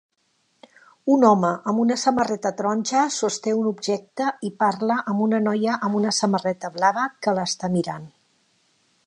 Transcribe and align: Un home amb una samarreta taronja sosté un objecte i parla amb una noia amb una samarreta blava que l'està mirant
Un 1.15 1.25
home 1.31 1.51
amb 1.71 1.81
una 1.83 1.97
samarreta 2.03 2.51
taronja 2.61 3.03
sosté 3.17 3.53
un 3.59 3.69
objecte 3.73 4.31
i 4.51 4.51
parla 4.65 4.99
amb 5.13 5.25
una 5.27 5.43
noia 5.51 5.77
amb 5.89 6.01
una 6.01 6.17
samarreta 6.23 6.75
blava 6.81 7.09
que 7.27 7.37
l'està 7.41 7.73
mirant 7.79 8.11